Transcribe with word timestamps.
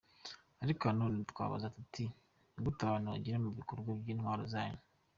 Ariko 0.63 0.83
na 0.87 0.95
none 0.99 1.17
twababaza,… 1.31 1.73
tuti 1.75 2.03
ni 2.53 2.59
gute 2.65 2.81
abantu 2.85 3.07
bagera 3.13 3.37
mu 3.41 3.49
bubiko 3.51 3.71
bw’intwaro 3.99 4.43
zanyu?” 4.53 4.79